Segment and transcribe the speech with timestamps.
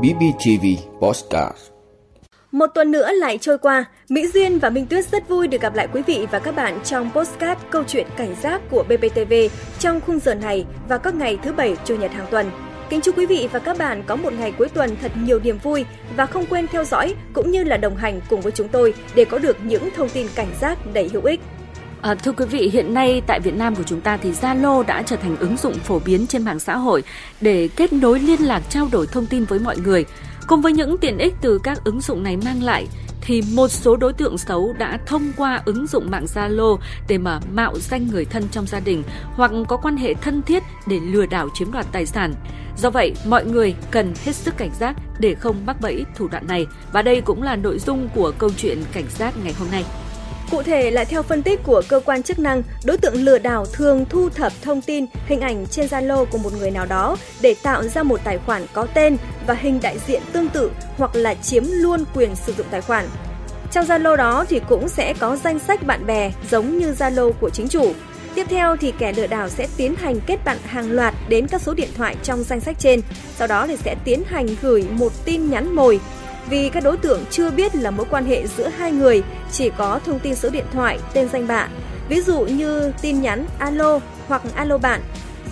[0.00, 0.66] BBTV
[1.00, 1.56] Postcard
[2.52, 5.74] Một tuần nữa lại trôi qua, Mỹ Duyên và Minh Tuyết rất vui được gặp
[5.74, 9.32] lại quý vị và các bạn trong postcard câu chuyện cảnh giác của BBTV
[9.78, 12.50] trong khung giờ này và các ngày thứ Bảy, Chủ nhật hàng tuần.
[12.90, 15.58] Kính chúc quý vị và các bạn có một ngày cuối tuần thật nhiều niềm
[15.58, 15.84] vui
[16.16, 19.24] và không quên theo dõi cũng như là đồng hành cùng với chúng tôi để
[19.24, 21.40] có được những thông tin cảnh giác đầy hữu ích.
[22.02, 25.02] À, thưa quý vị, hiện nay tại Việt Nam của chúng ta thì Zalo đã
[25.02, 27.02] trở thành ứng dụng phổ biến trên mạng xã hội
[27.40, 30.04] để kết nối liên lạc trao đổi thông tin với mọi người.
[30.46, 32.86] Cùng với những tiện ích từ các ứng dụng này mang lại,
[33.20, 37.40] thì một số đối tượng xấu đã thông qua ứng dụng mạng Zalo để mà
[37.52, 39.02] mạo danh người thân trong gia đình
[39.34, 42.34] hoặc có quan hệ thân thiết để lừa đảo chiếm đoạt tài sản.
[42.78, 46.46] Do vậy, mọi người cần hết sức cảnh giác để không mắc bẫy thủ đoạn
[46.46, 46.66] này.
[46.92, 49.84] Và đây cũng là nội dung của câu chuyện cảnh giác ngày hôm nay.
[50.50, 53.66] Cụ thể là theo phân tích của cơ quan chức năng, đối tượng lừa đảo
[53.72, 57.54] thường thu thập thông tin, hình ảnh trên Zalo của một người nào đó để
[57.62, 61.34] tạo ra một tài khoản có tên và hình đại diện tương tự hoặc là
[61.34, 63.06] chiếm luôn quyền sử dụng tài khoản.
[63.72, 67.50] Trong Zalo đó thì cũng sẽ có danh sách bạn bè giống như Zalo của
[67.50, 67.92] chính chủ.
[68.34, 71.62] Tiếp theo thì kẻ lừa đảo sẽ tiến hành kết bạn hàng loạt đến các
[71.62, 73.00] số điện thoại trong danh sách trên,
[73.38, 76.00] sau đó thì sẽ tiến hành gửi một tin nhắn mồi
[76.50, 80.00] vì các đối tượng chưa biết là mối quan hệ giữa hai người, chỉ có
[80.04, 81.68] thông tin số điện thoại, tên danh bạ.
[82.08, 85.00] Ví dụ như tin nhắn alo hoặc alo bạn,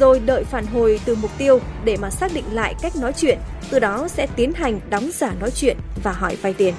[0.01, 3.39] rồi đợi phản hồi từ mục tiêu để mà xác định lại cách nói chuyện,
[3.71, 6.75] từ đó sẽ tiến hành đóng giả nói chuyện và hỏi vay tiền.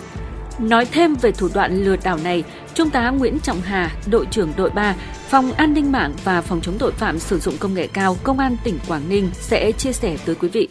[0.60, 4.54] Nói thêm về thủ đoạn lừa đảo này, Trung tá Nguyễn Trọng Hà, đội trưởng
[4.58, 4.96] đội 3,
[5.28, 8.40] Phòng An ninh mạng và Phòng chống tội phạm sử dụng công nghệ cao, Công
[8.40, 10.68] an tỉnh Quảng Ninh sẽ chia sẻ tới quý vị.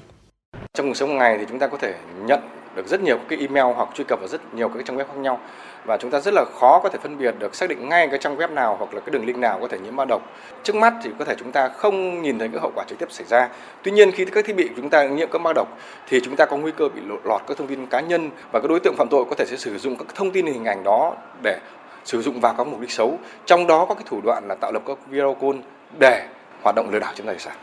[0.74, 1.94] Trong cuộc sống ngày thì chúng ta có thể
[2.26, 2.40] nhận
[2.78, 5.16] được rất nhiều cái email hoặc truy cập vào rất nhiều các trang web khác
[5.16, 5.40] nhau
[5.84, 8.18] và chúng ta rất là khó có thể phân biệt được, xác định ngay cái
[8.18, 10.22] trang web nào hoặc là cái đường link nào có thể nhiễm mã độc.
[10.62, 13.06] Trước mắt thì có thể chúng ta không nhìn thấy cái hậu quả trực tiếp
[13.10, 13.48] xảy ra.
[13.82, 15.68] Tuy nhiên khi các thiết bị của chúng ta nhiễm các mã độc
[16.08, 18.68] thì chúng ta có nguy cơ bị lọt các thông tin cá nhân và các
[18.68, 21.14] đối tượng phạm tội có thể sẽ sử dụng các thông tin hình ảnh đó
[21.42, 21.58] để
[22.04, 23.18] sử dụng vào các mục đích xấu.
[23.46, 25.58] Trong đó có cái thủ đoạn là tạo lập các video call
[25.98, 26.26] để
[26.62, 27.54] hoạt động lừa đảo chiếm tài sản.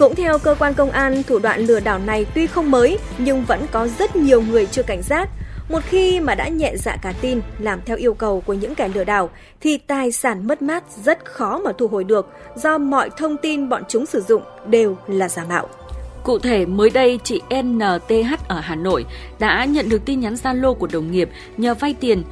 [0.00, 3.44] Cũng theo cơ quan công an, thủ đoạn lừa đảo này tuy không mới nhưng
[3.44, 5.28] vẫn có rất nhiều người chưa cảnh giác.
[5.68, 8.88] Một khi mà đã nhẹ dạ cả tin làm theo yêu cầu của những kẻ
[8.88, 13.10] lừa đảo thì tài sản mất mát rất khó mà thu hồi được do mọi
[13.16, 15.68] thông tin bọn chúng sử dụng đều là giả mạo.
[16.22, 19.04] Cụ thể, mới đây chị NTH ở Hà Nội
[19.38, 22.22] đã nhận được tin nhắn Zalo của đồng nghiệp nhờ vay tiền.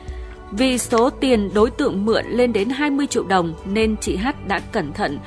[0.50, 4.60] Vì số tiền đối tượng mượn lên đến 20 triệu đồng nên chị H đã
[4.72, 5.19] cẩn thận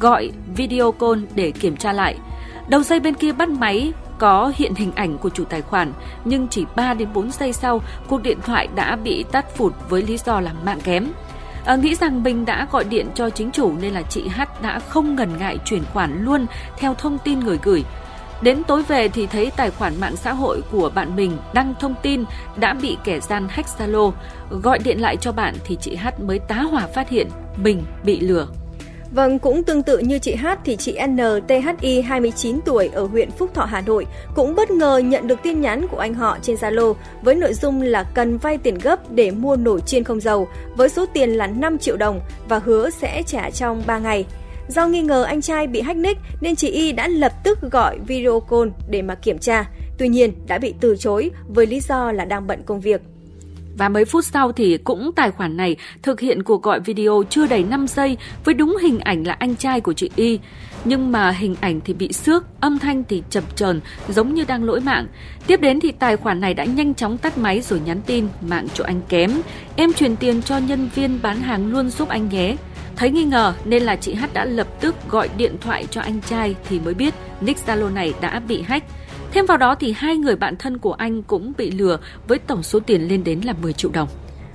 [0.00, 2.16] gọi video call để kiểm tra lại.
[2.68, 5.92] Đầu dây bên kia bắt máy có hiện hình ảnh của chủ tài khoản,
[6.24, 10.02] nhưng chỉ 3 đến 4 giây sau, cuộc điện thoại đã bị tắt phụt với
[10.02, 11.06] lý do là mạng kém.
[11.64, 14.78] À, nghĩ rằng mình đã gọi điện cho chính chủ nên là chị H đã
[14.78, 16.46] không ngần ngại chuyển khoản luôn
[16.78, 17.84] theo thông tin người gửi.
[18.42, 21.94] Đến tối về thì thấy tài khoản mạng xã hội của bạn mình đăng thông
[22.02, 22.24] tin
[22.56, 24.12] đã bị kẻ gian hack Zalo.
[24.50, 28.20] Gọi điện lại cho bạn thì chị H mới tá hỏa phát hiện mình bị
[28.20, 28.46] lừa.
[29.14, 33.50] Vâng, cũng tương tự như chị H thì chị NTHI 29 tuổi ở huyện Phúc
[33.54, 36.94] Thọ, Hà Nội cũng bất ngờ nhận được tin nhắn của anh họ trên Zalo
[37.22, 40.88] với nội dung là cần vay tiền gấp để mua nồi chiên không dầu với
[40.88, 44.24] số tiền là 5 triệu đồng và hứa sẽ trả trong 3 ngày.
[44.70, 47.98] Do nghi ngờ anh trai bị hack nick nên chị Y đã lập tức gọi
[48.06, 49.70] video call để mà kiểm tra.
[49.98, 53.00] Tuy nhiên đã bị từ chối với lý do là đang bận công việc.
[53.78, 57.46] Và mấy phút sau thì cũng tài khoản này thực hiện cuộc gọi video chưa
[57.46, 60.38] đầy 5 giây với đúng hình ảnh là anh trai của chị Y.
[60.84, 64.64] Nhưng mà hình ảnh thì bị xước, âm thanh thì chập chờn giống như đang
[64.64, 65.06] lỗi mạng.
[65.46, 68.66] Tiếp đến thì tài khoản này đã nhanh chóng tắt máy rồi nhắn tin mạng
[68.74, 69.30] chỗ anh kém.
[69.76, 72.56] Em chuyển tiền cho nhân viên bán hàng luôn giúp anh nhé.
[73.00, 76.20] Thấy nghi ngờ nên là chị H đã lập tức gọi điện thoại cho anh
[76.20, 78.86] trai thì mới biết nick Zalo này đã bị hack.
[79.32, 82.62] Thêm vào đó thì hai người bạn thân của anh cũng bị lừa với tổng
[82.62, 84.08] số tiền lên đến là 10 triệu đồng.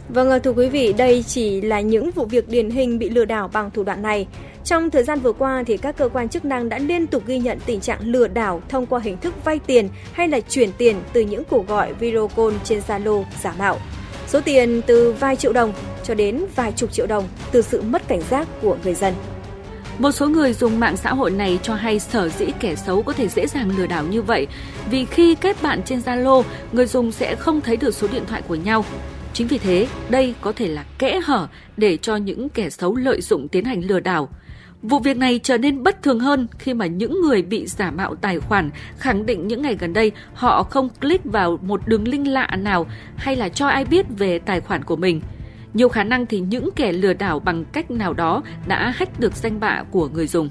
[0.10, 3.26] Vâng, ờ, thưa quý vị, đây chỉ là những vụ việc điển hình bị lừa
[3.26, 4.28] đảo bằng thủ đoạn này.
[4.64, 7.40] Trong thời gian vừa qua thì các cơ quan chức năng đã liên tục ghi
[7.40, 10.96] nhận tình trạng lừa đảo thông qua hình thức vay tiền hay là chuyển tiền
[11.14, 13.78] từ những cuộc gọi video call trên Zalo giả mạo.
[14.28, 15.74] Số tiền từ vài triệu đồng
[16.04, 19.14] cho đến vài chục triệu đồng từ sự mất cảnh giác của người dân.
[20.00, 23.14] Một số người dùng mạng xã hội này cho hay sở dĩ kẻ xấu có
[23.14, 24.48] thể dễ dàng lừa đảo như vậy
[24.92, 28.42] vì khi kết bạn trên Zalo, người dùng sẽ không thấy được số điện thoại
[28.48, 28.86] của nhau.
[29.34, 33.22] Chính vì thế, đây có thể là kẽ hở để cho những kẻ xấu lợi
[33.22, 34.30] dụng tiến hành lừa đảo.
[34.90, 38.16] Vụ việc này trở nên bất thường hơn khi mà những người bị giả mạo
[38.16, 42.28] tài khoản khẳng định những ngày gần đây họ không click vào một đường link
[42.28, 45.22] lạ nào hay là cho ai biết về tài khoản của mình–
[45.76, 49.36] nhiều khả năng thì những kẻ lừa đảo bằng cách nào đó đã hack được
[49.36, 50.50] danh bạ của người dùng.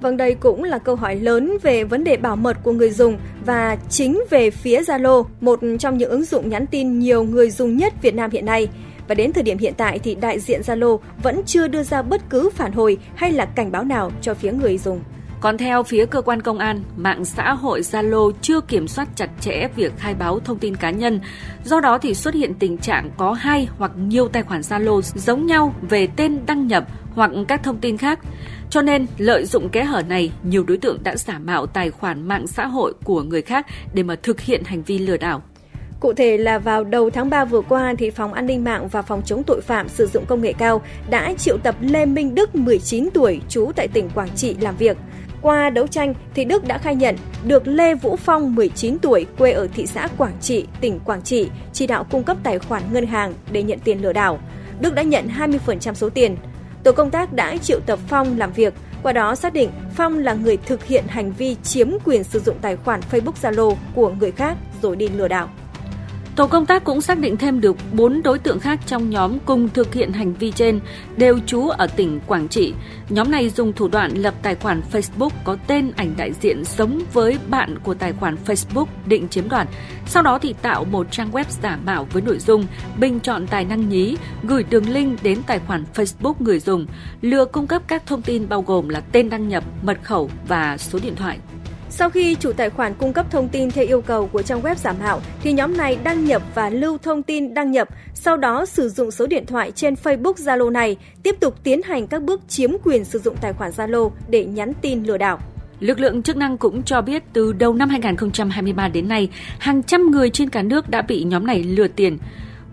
[0.00, 3.18] Vâng, đây cũng là câu hỏi lớn về vấn đề bảo mật của người dùng
[3.46, 7.76] và chính về phía Zalo, một trong những ứng dụng nhắn tin nhiều người dùng
[7.76, 8.68] nhất Việt Nam hiện nay.
[9.08, 12.30] Và đến thời điểm hiện tại thì đại diện Zalo vẫn chưa đưa ra bất
[12.30, 15.00] cứ phản hồi hay là cảnh báo nào cho phía người dùng.
[15.40, 19.30] Còn theo phía cơ quan công an, mạng xã hội Zalo chưa kiểm soát chặt
[19.40, 21.20] chẽ việc khai báo thông tin cá nhân.
[21.64, 25.46] Do đó thì xuất hiện tình trạng có hai hoặc nhiều tài khoản Zalo giống
[25.46, 26.84] nhau về tên đăng nhập
[27.14, 28.18] hoặc các thông tin khác.
[28.70, 32.28] Cho nên, lợi dụng kẽ hở này, nhiều đối tượng đã giả mạo tài khoản
[32.28, 35.42] mạng xã hội của người khác để mà thực hiện hành vi lừa đảo.
[36.00, 39.02] Cụ thể là vào đầu tháng 3 vừa qua thì Phòng An ninh mạng và
[39.02, 42.54] Phòng chống tội phạm sử dụng công nghệ cao đã triệu tập Lê Minh Đức
[42.54, 44.96] 19 tuổi trú tại tỉnh Quảng Trị làm việc.
[45.42, 49.52] Qua đấu tranh thì Đức đã khai nhận được Lê Vũ Phong 19 tuổi quê
[49.52, 53.06] ở thị xã Quảng Trị, tỉnh Quảng Trị chỉ đạo cung cấp tài khoản ngân
[53.06, 54.38] hàng để nhận tiền lừa đảo.
[54.80, 56.36] Đức đã nhận 20% số tiền.
[56.82, 60.34] Tổ công tác đã triệu tập Phong làm việc, qua đó xác định Phong là
[60.34, 64.30] người thực hiện hành vi chiếm quyền sử dụng tài khoản Facebook Zalo của người
[64.30, 65.48] khác rồi đi lừa đảo.
[66.38, 69.68] Tổ công tác cũng xác định thêm được 4 đối tượng khác trong nhóm cùng
[69.68, 70.80] thực hiện hành vi trên,
[71.16, 72.74] đều trú ở tỉnh Quảng Trị.
[73.08, 77.02] Nhóm này dùng thủ đoạn lập tài khoản Facebook có tên ảnh đại diện giống
[77.12, 79.68] với bạn của tài khoản Facebook định chiếm đoạt.
[80.06, 82.66] Sau đó thì tạo một trang web giả mạo với nội dung
[82.98, 86.86] bình chọn tài năng nhí, gửi đường link đến tài khoản Facebook người dùng,
[87.20, 90.76] lừa cung cấp các thông tin bao gồm là tên đăng nhập, mật khẩu và
[90.76, 91.38] số điện thoại.
[91.90, 94.74] Sau khi chủ tài khoản cung cấp thông tin theo yêu cầu của trang web
[94.74, 98.66] giả mạo, thì nhóm này đăng nhập và lưu thông tin đăng nhập, sau đó
[98.66, 102.40] sử dụng số điện thoại trên Facebook Zalo này tiếp tục tiến hành các bước
[102.48, 105.38] chiếm quyền sử dụng tài khoản Zalo để nhắn tin lừa đảo.
[105.80, 110.10] Lực lượng chức năng cũng cho biết từ đầu năm 2023 đến nay, hàng trăm
[110.10, 112.18] người trên cả nước đã bị nhóm này lừa tiền.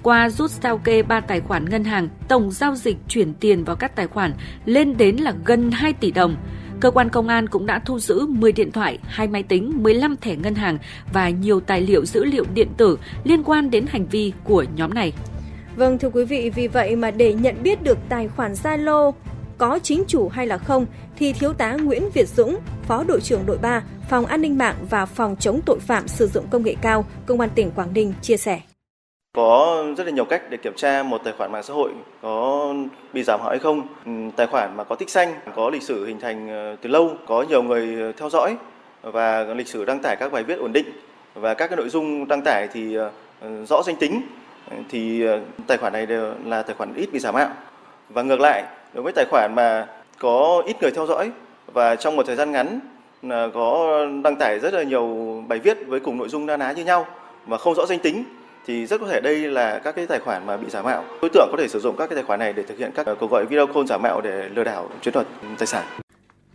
[0.03, 3.75] Qua rút sao kê ba tài khoản ngân hàng, tổng giao dịch chuyển tiền vào
[3.75, 4.33] các tài khoản
[4.65, 6.35] lên đến là gần 2 tỷ đồng.
[6.79, 10.17] Cơ quan công an cũng đã thu giữ 10 điện thoại, 2 máy tính, 15
[10.17, 10.77] thẻ ngân hàng
[11.13, 14.93] và nhiều tài liệu dữ liệu điện tử liên quan đến hành vi của nhóm
[14.93, 15.13] này.
[15.75, 19.11] Vâng thưa quý vị, vì vậy mà để nhận biết được tài khoản Zalo
[19.57, 20.85] có chính chủ hay là không
[21.17, 22.57] thì thiếu tá Nguyễn Việt Dũng,
[22.87, 26.27] Phó đội trưởng đội 3, Phòng An ninh mạng và Phòng chống tội phạm sử
[26.27, 28.61] dụng công nghệ cao, Công an tỉnh Quảng Ninh chia sẻ.
[29.35, 31.91] Có rất là nhiều cách để kiểm tra một tài khoản mạng xã hội
[32.21, 32.73] có
[33.13, 33.81] bị giảm mạo hay không.
[34.05, 37.11] Ừ, tài khoản mà có tích xanh, có lịch sử hình thành ờ, từ lâu,
[37.25, 38.57] có nhiều người ờ, theo dõi
[39.01, 40.85] và lịch sử đăng tải các bài viết ổn định
[41.33, 43.11] và các cái nội dung đăng tải thì ờ,
[43.65, 44.21] rõ danh tính
[44.89, 45.23] thì
[45.67, 47.49] tài khoản này đều là tài khoản ít bị giả mạo.
[48.09, 49.87] Và ngược lại, đối với tài khoản mà
[50.19, 51.31] có ít người theo dõi
[51.73, 52.79] và trong một thời gian ngắn
[53.53, 56.85] có đăng tải rất là nhiều bài viết với cùng nội dung na ná như
[56.85, 57.05] nhau
[57.45, 58.23] và không rõ danh tính
[58.67, 61.03] thì rất có thể đây là các cái tài khoản mà bị giả mạo.
[61.21, 63.07] Đối tượng có thể sử dụng các cái tài khoản này để thực hiện các
[63.19, 65.27] cuộc gọi video call giả mạo để lừa đảo chiếm đoạt
[65.57, 65.85] tài sản.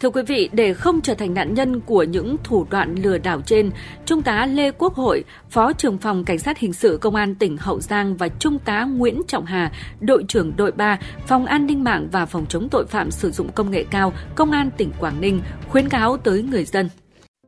[0.00, 3.40] Thưa quý vị, để không trở thành nạn nhân của những thủ đoạn lừa đảo
[3.46, 3.70] trên,
[4.06, 7.56] Trung tá Lê Quốc Hội, Phó trưởng phòng Cảnh sát Hình sự Công an tỉnh
[7.56, 11.84] Hậu Giang và Trung tá Nguyễn Trọng Hà, đội trưởng đội 3, Phòng An ninh
[11.84, 15.20] mạng và Phòng chống tội phạm sử dụng công nghệ cao, Công an tỉnh Quảng
[15.20, 16.88] Ninh khuyến cáo tới người dân.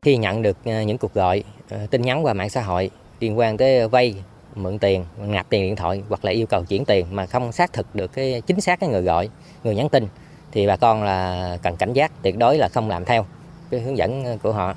[0.02, 3.38] Khi nhận được ờ, những cuộc gọi, ờ, tin nhắn qua mạng xã hội liên
[3.38, 4.14] quan tới vay
[4.54, 7.72] mượn tiền nạp tiền điện thoại hoặc là yêu cầu chuyển tiền mà không xác
[7.72, 9.28] thực được cái chính xác cái người gọi,
[9.64, 10.08] người nhắn tin
[10.52, 13.26] thì bà con là cần cảnh giác, tuyệt đối là không làm theo
[13.70, 14.74] cái hướng dẫn của họ.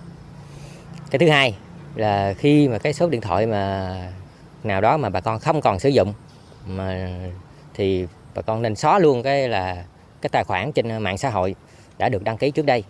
[1.11, 1.55] Cái thứ hai
[1.95, 3.95] là khi mà cái số điện thoại mà
[4.63, 6.13] nào đó mà bà con không còn sử dụng
[6.67, 7.09] mà
[7.73, 9.85] thì bà con nên xóa luôn cái là
[10.21, 11.55] cái tài khoản trên mạng xã hội
[11.97, 12.83] đã được đăng ký trước đây.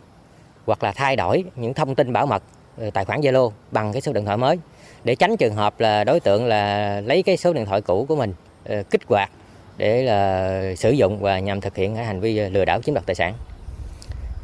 [0.66, 2.44] Hoặc là thay đổi những thông tin bảo mật
[2.78, 4.60] ờ, tài khoản Zalo bằng cái số điện thoại mới
[5.04, 8.16] để tránh trường hợp là đối tượng là lấy cái số điện thoại cũ của
[8.16, 8.34] mình
[8.66, 9.32] ờ, kích hoạt
[9.78, 12.96] để là sử dụng và nhằm thực hiện cái hành vi ờ, lừa đảo chiếm
[12.96, 13.34] đoạt tài sản.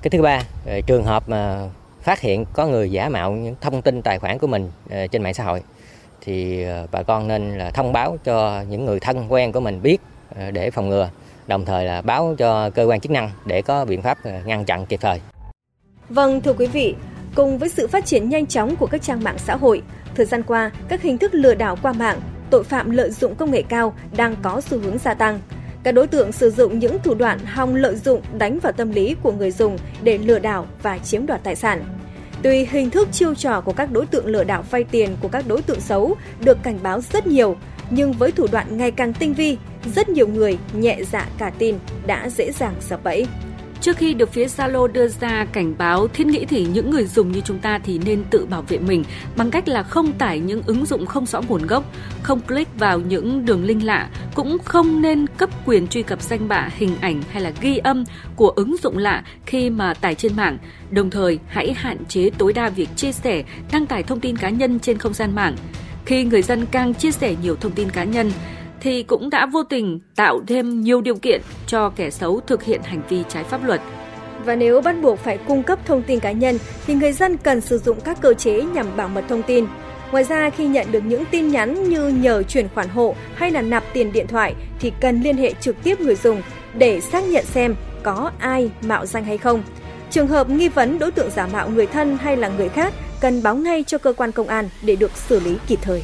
[0.02, 1.68] Cái thứ ba, ờ, trường hợp mà
[2.02, 4.72] phát hiện có người giả mạo những thông tin tài khoản của mình
[5.12, 5.62] trên mạng xã hội
[6.22, 10.02] thì bà con nên là thông báo cho những người thân quen của mình biết
[10.52, 11.10] để phòng ngừa,
[11.48, 14.86] đồng thời là báo cho cơ quan chức năng để có biện pháp ngăn chặn
[14.86, 15.22] kịp thời.
[16.10, 16.96] Vâng thưa quý vị,
[17.36, 19.82] cùng với sự phát triển nhanh chóng của các trang mạng xã hội,
[20.22, 23.52] Thời gian qua, các hình thức lừa đảo qua mạng, tội phạm lợi dụng công
[23.52, 25.40] nghệ cao đang có xu hướng gia tăng.
[25.84, 29.16] Các đối tượng sử dụng những thủ đoạn hòng lợi dụng đánh vào tâm lý
[29.24, 31.84] của người dùng để lừa đảo và chiếm đoạt tài sản.
[32.44, 35.48] Tuy hình thức chiêu trò của các đối tượng lừa đảo vay tiền của các
[35.48, 37.56] đối tượng xấu được cảnh báo rất nhiều,
[37.90, 39.58] nhưng với thủ đoạn ngày càng tinh vi,
[39.96, 41.76] rất nhiều người nhẹ dạ cả tin
[42.06, 43.28] đã dễ dàng sập bẫy.
[43.82, 47.32] Trước khi được phía Zalo đưa ra cảnh báo, thiết nghĩ thì những người dùng
[47.32, 49.04] như chúng ta thì nên tự bảo vệ mình
[49.36, 51.84] bằng cách là không tải những ứng dụng không rõ nguồn gốc,
[52.24, 56.48] không click vào những đường link lạ, cũng không nên cấp quyền truy cập danh
[56.48, 58.04] bạ, hình ảnh hay là ghi âm
[58.36, 60.58] của ứng dụng lạ khi mà tải trên mạng.
[60.92, 64.50] Đồng thời, hãy hạn chế tối đa việc chia sẻ, đăng tải thông tin cá
[64.50, 65.56] nhân trên không gian mạng.
[66.06, 68.32] Khi người dân càng chia sẻ nhiều thông tin cá nhân,
[68.82, 72.82] thì cũng đã vô tình tạo thêm nhiều điều kiện cho kẻ xấu thực hiện
[72.84, 73.82] hành vi trái pháp luật.
[74.46, 76.58] Và nếu bắt buộc phải cung cấp thông tin cá nhân,
[76.88, 79.66] thì người dân cần sử dụng các cơ chế nhằm bảo mật thông tin.
[80.12, 83.62] Ngoài ra, khi nhận được những tin nhắn như nhờ chuyển khoản hộ hay là
[83.62, 86.42] nạp tiền điện thoại, thì cần liên hệ trực tiếp người dùng
[86.78, 89.64] để xác nhận xem có ai mạo danh hay không.
[90.10, 93.44] Trường hợp nghi vấn đối tượng giả mạo người thân hay là người khác, cần
[93.44, 96.04] báo ngay cho cơ quan công an để được xử lý kịp thời.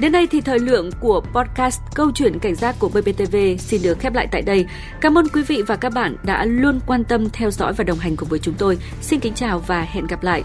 [0.00, 3.98] Đến đây thì thời lượng của podcast Câu chuyện cảnh giác của BBTV xin được
[3.98, 4.66] khép lại tại đây.
[5.00, 7.98] Cảm ơn quý vị và các bạn đã luôn quan tâm theo dõi và đồng
[7.98, 8.78] hành cùng với chúng tôi.
[9.00, 10.42] Xin kính chào và hẹn gặp lại.